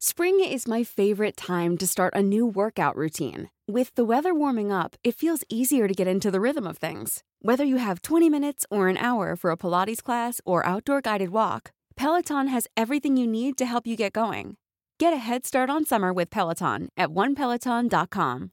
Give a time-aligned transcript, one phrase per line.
[0.00, 3.50] Spring is my favorite time to start a new workout routine.
[3.66, 7.24] With the weather warming up, it feels easier to get into the rhythm of things.
[7.42, 11.30] Whether you have 20 minutes or an hour for a Pilates class or outdoor guided
[11.30, 14.56] walk, Peloton has everything you need to help you get going.
[15.00, 18.52] Get a head start on summer with Peloton at onepeloton.com.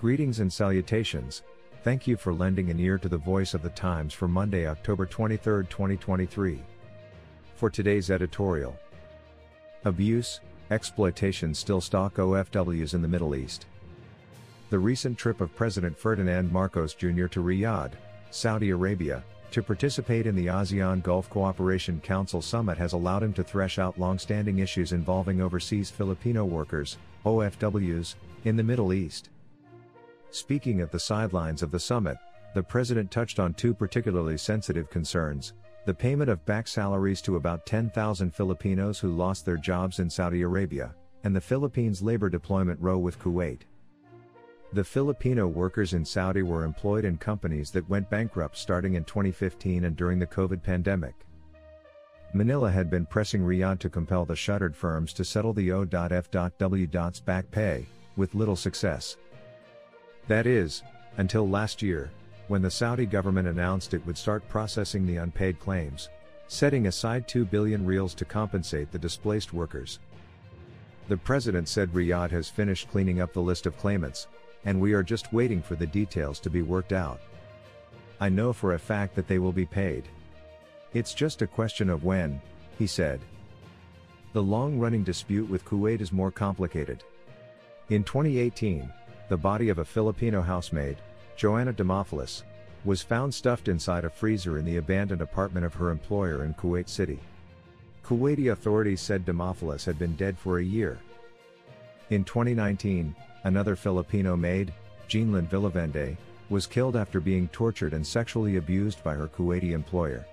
[0.00, 1.44] Greetings and salutations.
[1.84, 5.06] Thank you for lending an ear to the voice of the Times for Monday, October
[5.06, 6.62] 23, 2023.
[7.62, 8.76] For today's editorial
[9.84, 10.40] Abuse,
[10.72, 13.66] exploitation still stalk OFWs in the Middle East.
[14.70, 17.26] The recent trip of President Ferdinand Marcos Jr.
[17.26, 17.92] to Riyadh,
[18.32, 19.22] Saudi Arabia,
[19.52, 23.96] to participate in the ASEAN Gulf Cooperation Council summit has allowed him to thresh out
[23.96, 29.28] long-standing issues involving overseas Filipino workers, OFWs, in the Middle East.
[30.32, 32.16] Speaking at the sidelines of the summit,
[32.56, 35.52] the president touched on two particularly sensitive concerns
[35.84, 40.42] the payment of back salaries to about 10,000 Filipinos who lost their jobs in Saudi
[40.42, 43.62] Arabia, and the Philippines labor deployment row with Kuwait.
[44.72, 49.84] The Filipino workers in Saudi were employed in companies that went bankrupt starting in 2015
[49.84, 51.14] and during the COVID pandemic.
[52.32, 57.50] Manila had been pressing Riyadh to compel the shuttered firms to settle the O.F.W.'s back
[57.50, 57.84] pay,
[58.16, 59.16] with little success.
[60.28, 60.82] That is,
[61.18, 62.10] until last year,
[62.48, 66.08] when the Saudi government announced it would start processing the unpaid claims,
[66.48, 69.98] setting aside 2 billion riyals to compensate the displaced workers.
[71.08, 74.28] The president said Riyadh has finished cleaning up the list of claimants,
[74.64, 77.20] and we are just waiting for the details to be worked out.
[78.20, 80.04] I know for a fact that they will be paid.
[80.94, 82.40] It's just a question of when,
[82.78, 83.20] he said.
[84.32, 87.02] The long running dispute with Kuwait is more complicated.
[87.88, 88.90] In 2018,
[89.28, 90.98] the body of a Filipino housemaid,
[91.36, 92.42] Joanna Demafelis,
[92.84, 96.88] was found stuffed inside a freezer in the abandoned apartment of her employer in Kuwait
[96.88, 97.20] City.
[98.04, 100.98] Kuwaiti authorities said Demafelis had been dead for a year.
[102.10, 104.72] In 2019, another Filipino maid,
[105.08, 106.16] Jeanelyn Villavende,
[106.50, 110.26] was killed after being tortured and sexually abused by her Kuwaiti employer.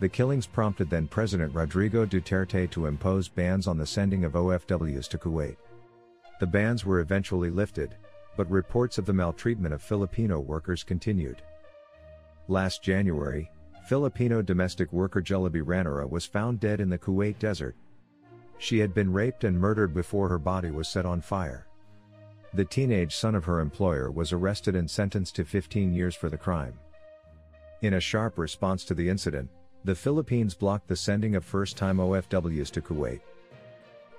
[0.00, 5.08] The killings prompted then President Rodrigo Duterte to impose bans on the sending of OFWs
[5.08, 5.56] to Kuwait.
[6.38, 7.96] The bans were eventually lifted,
[8.36, 11.42] but reports of the maltreatment of Filipino workers continued.
[12.48, 13.50] Last January,
[13.88, 17.76] Filipino domestic worker Jullebee Ranara was found dead in the Kuwait desert.
[18.58, 21.66] She had been raped and murdered before her body was set on fire.
[22.54, 26.38] The teenage son of her employer was arrested and sentenced to 15 years for the
[26.38, 26.78] crime.
[27.82, 29.50] In a sharp response to the incident,
[29.84, 33.20] the Philippines blocked the sending of first time OFWs to Kuwait.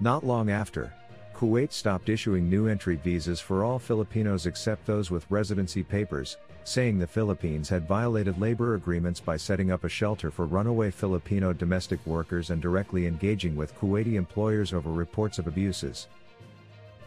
[0.00, 0.92] Not long after,
[1.34, 6.98] Kuwait stopped issuing new entry visas for all Filipinos except those with residency papers, saying
[6.98, 11.98] the Philippines had violated labor agreements by setting up a shelter for runaway Filipino domestic
[12.06, 16.06] workers and directly engaging with Kuwaiti employers over reports of abuses.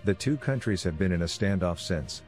[0.03, 2.21] The two countries have been in a standoff since.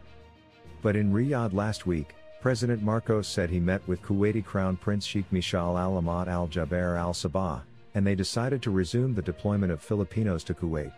[0.81, 5.29] But in Riyadh last week, President Marcos said he met with Kuwaiti Crown Prince Sheikh
[5.31, 7.61] Mishal Al Ahmad Al Jaber Al Sabah,
[7.93, 10.93] and they decided to resume the deployment of Filipinos to Kuwait.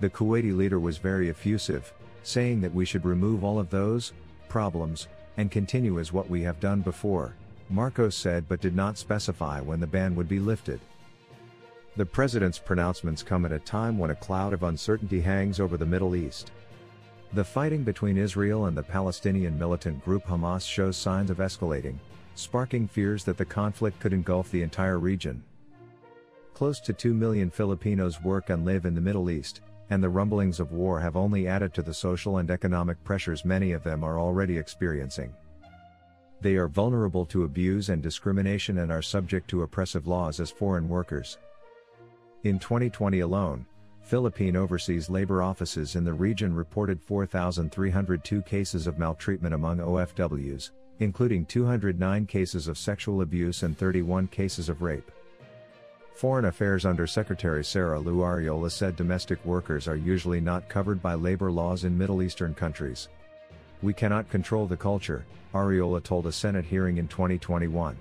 [0.00, 1.92] The Kuwaiti leader was very effusive,
[2.22, 4.12] saying that we should remove all of those
[4.48, 7.34] problems and continue as what we have done before,
[7.70, 10.80] Marcos said but did not specify when the ban would be lifted.
[11.96, 15.86] The president's pronouncements come at a time when a cloud of uncertainty hangs over the
[15.86, 16.52] Middle East.
[17.32, 21.96] The fighting between Israel and the Palestinian militant group Hamas shows signs of escalating,
[22.34, 25.42] sparking fears that the conflict could engulf the entire region.
[26.52, 29.60] Close to 2 million Filipinos work and live in the Middle East,
[29.90, 33.72] and the rumblings of war have only added to the social and economic pressures many
[33.72, 35.32] of them are already experiencing.
[36.40, 40.88] They are vulnerable to abuse and discrimination and are subject to oppressive laws as foreign
[40.88, 41.38] workers.
[42.44, 43.66] In 2020 alone,
[44.02, 50.70] Philippine overseas labor offices in the region reported 4,302 cases of maltreatment among OFWs,
[51.00, 55.10] including 209 cases of sexual abuse and 31 cases of rape.
[56.16, 61.50] Foreign Affairs Undersecretary Sarah Lou Arriola said domestic workers are usually not covered by labor
[61.50, 63.08] laws in Middle Eastern countries.
[63.82, 67.94] We cannot control the culture, Arriola told a Senate hearing in 2021.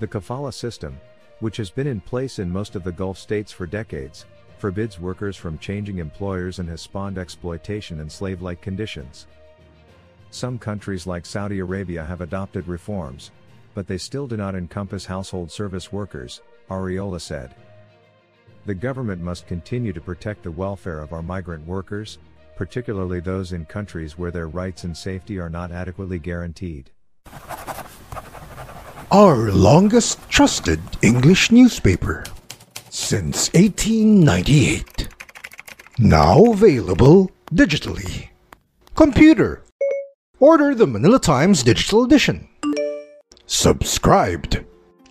[0.00, 1.00] The kafala system,
[1.40, 4.26] which has been in place in most of the Gulf states for decades,
[4.58, 9.28] forbids workers from changing employers and has spawned exploitation and slave like conditions.
[10.30, 13.30] Some countries like Saudi Arabia have adopted reforms,
[13.72, 17.54] but they still do not encompass household service workers, Arriola said.
[18.66, 22.18] The government must continue to protect the welfare of our migrant workers,
[22.56, 26.90] particularly those in countries where their rights and safety are not adequately guaranteed.
[29.10, 32.24] Our longest trusted English newspaper.
[32.90, 35.08] since 1898.
[35.98, 38.28] Now available digitally.
[38.94, 39.64] Computer.
[40.38, 42.48] Order the Manila Times Digital Edition.
[43.46, 44.64] Subscribed.